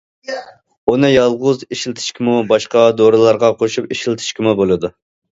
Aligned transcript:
ئۇنى 0.91 1.09
يالغۇز 1.09 1.59
ئىشلىتىشكىمۇ، 1.75 2.37
باشقا 2.51 2.85
دورىلارغا 3.01 3.51
قوشۇپ 3.59 3.93
ئىشلىتىشكىمۇ 3.97 4.55
بولىدۇ. 4.63 4.91